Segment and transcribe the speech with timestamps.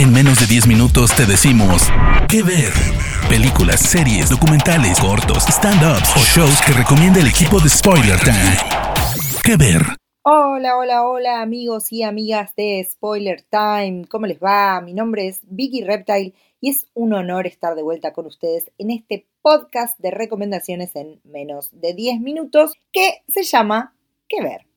[0.00, 1.82] En menos de 10 minutos te decimos
[2.26, 2.72] qué ver.
[3.28, 8.56] Películas, series, documentales, cortos, stand-ups o shows que recomienda el equipo de Spoiler Time.
[9.44, 9.82] ¿Qué ver?
[10.22, 14.06] Hola, hola, hola amigos y amigas de Spoiler Time.
[14.08, 14.80] ¿Cómo les va?
[14.80, 16.32] Mi nombre es Vicky Reptile
[16.62, 21.20] y es un honor estar de vuelta con ustedes en este podcast de recomendaciones en
[21.24, 23.94] menos de 10 minutos que se llama
[24.26, 24.69] ¿Qué ver?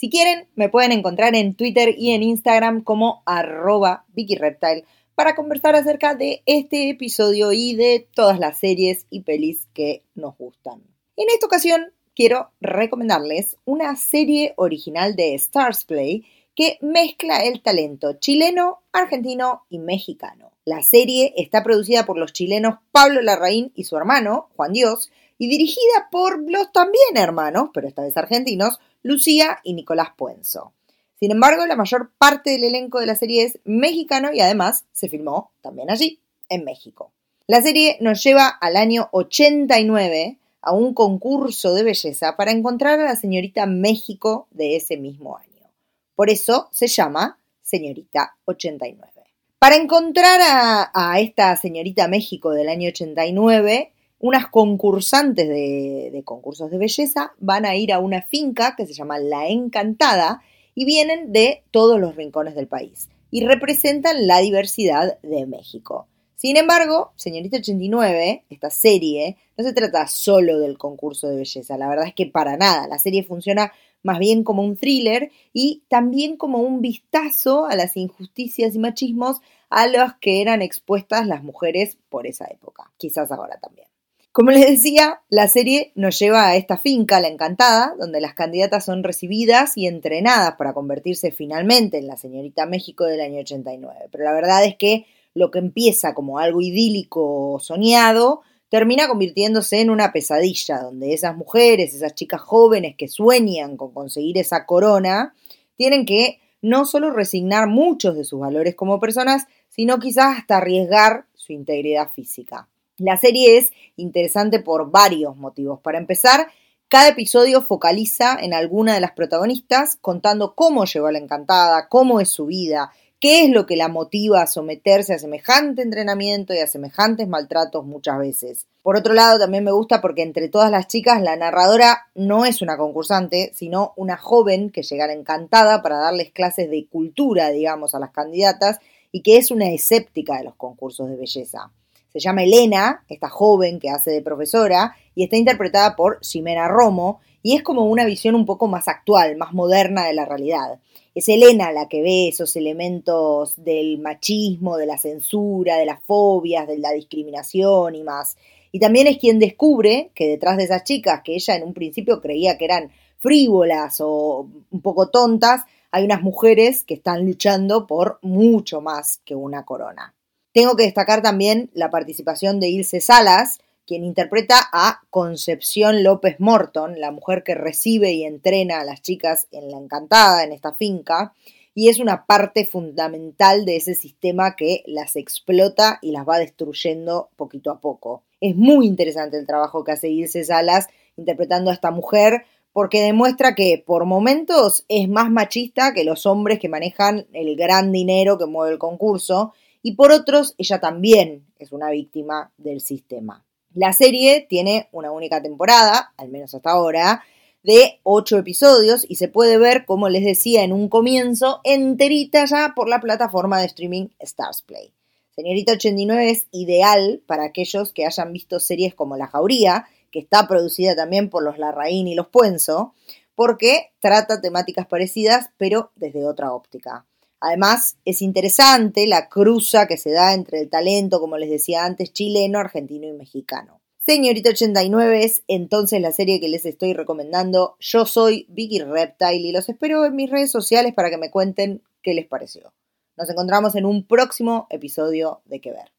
[0.00, 5.74] Si quieren, me pueden encontrar en Twitter y en Instagram como arroba VickyReptile para conversar
[5.74, 10.82] acerca de este episodio y de todas las series y pelis que nos gustan.
[11.18, 16.24] En esta ocasión quiero recomendarles una serie original de Stars Play
[16.54, 20.52] que mezcla el talento chileno, argentino y mexicano.
[20.64, 25.10] La serie está producida por los chilenos Pablo Larraín y su hermano, Juan Dios,
[25.40, 30.74] y dirigida por los también hermanos, pero esta vez argentinos, Lucía y Nicolás Puenzo.
[31.18, 35.08] Sin embargo, la mayor parte del elenco de la serie es mexicano y además se
[35.08, 37.12] filmó también allí, en México.
[37.46, 43.04] La serie nos lleva al año 89 a un concurso de belleza para encontrar a
[43.04, 45.70] la señorita México de ese mismo año.
[46.14, 49.10] Por eso se llama Señorita 89.
[49.58, 56.78] Para encontrar a, a esta señorita México del año 89, unas concursantes de, concursos de
[56.78, 60.42] belleza van a ir a una finca que se llama La Encantada
[60.74, 66.06] y vienen de todos los rincones del país y representan la diversidad de México.
[66.36, 71.88] Sin embargo, Señorita 89, esta serie, no se trata solo del concurso de belleza, la
[71.88, 76.36] verdad es que para nada, la serie funciona más bien como un thriller y también
[76.36, 81.98] como un vistazo a las injusticias y machismos a los que eran expuestas las mujeres
[82.08, 83.90] por esa época, quizás ahora también.
[84.32, 88.84] Como les decía, la serie nos lleva a esta finca, La Encantada, donde las candidatas
[88.84, 94.08] son recibidas y entrenadas para convertirse finalmente en la señorita México del año 89.
[94.12, 99.90] Pero la verdad es que lo que empieza como algo idílico soñado, termina convirtiéndose en
[99.90, 105.34] una pesadilla, donde esas mujeres, esas chicas jóvenes que sueñan con conseguir esa corona,
[105.74, 111.26] tienen que no solo resignar muchos de sus valores como personas, sino quizás hasta arriesgar
[111.34, 112.68] su integridad física.
[113.00, 115.80] La serie es interesante por varios motivos.
[115.80, 116.48] Para empezar,
[116.86, 122.20] cada episodio focaliza en alguna de las protagonistas contando cómo llegó a la encantada, cómo
[122.20, 126.58] es su vida, qué es lo que la motiva a someterse a semejante entrenamiento y
[126.58, 128.66] a semejantes maltratos muchas veces.
[128.82, 132.60] Por otro lado, también me gusta porque entre todas las chicas la narradora no es
[132.60, 137.48] una concursante, sino una joven que llega a la encantada para darles clases de cultura,
[137.48, 138.78] digamos, a las candidatas
[139.10, 141.70] y que es una escéptica de los concursos de belleza.
[142.12, 147.20] Se llama Elena, esta joven que hace de profesora, y está interpretada por Ximena Romo,
[147.42, 150.80] y es como una visión un poco más actual, más moderna de la realidad.
[151.14, 156.68] Es Elena la que ve esos elementos del machismo, de la censura, de las fobias,
[156.68, 158.36] de la discriminación y más.
[158.72, 162.20] Y también es quien descubre que detrás de esas chicas que ella en un principio
[162.20, 168.18] creía que eran frívolas o un poco tontas, hay unas mujeres que están luchando por
[168.22, 170.14] mucho más que una corona.
[170.52, 177.00] Tengo que destacar también la participación de Ilse Salas, quien interpreta a Concepción López Morton,
[177.00, 181.34] la mujer que recibe y entrena a las chicas en la encantada, en esta finca,
[181.72, 187.30] y es una parte fundamental de ese sistema que las explota y las va destruyendo
[187.36, 188.24] poquito a poco.
[188.40, 193.54] Es muy interesante el trabajo que hace Ilse Salas interpretando a esta mujer porque demuestra
[193.54, 198.46] que por momentos es más machista que los hombres que manejan el gran dinero que
[198.46, 203.44] mueve el concurso y por otros ella también es una víctima del sistema.
[203.74, 207.22] La serie tiene una única temporada, al menos hasta ahora,
[207.62, 212.72] de ocho episodios y se puede ver, como les decía en un comienzo, enterita ya
[212.74, 214.92] por la plataforma de streaming Stars Play.
[215.36, 220.48] Señorita 89 es ideal para aquellos que hayan visto series como La Jauría, que está
[220.48, 222.94] producida también por los Larraín y los Puenzo,
[223.34, 227.06] porque trata temáticas parecidas, pero desde otra óptica.
[227.40, 232.12] Además, es interesante la cruza que se da entre el talento, como les decía antes,
[232.12, 233.80] chileno, argentino y mexicano.
[233.98, 237.76] Señorita 89 es entonces la serie que les estoy recomendando.
[237.80, 241.82] Yo soy Vicky Reptile y los espero en mis redes sociales para que me cuenten
[242.02, 242.72] qué les pareció.
[243.16, 245.92] Nos encontramos en un próximo episodio de Que Ver.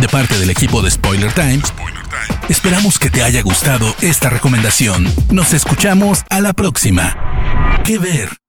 [0.00, 1.60] De parte del equipo de Spoiler Time,
[2.48, 5.04] esperamos que te haya gustado esta recomendación.
[5.32, 7.82] Nos escuchamos a la próxima.
[7.84, 8.45] Que Ver.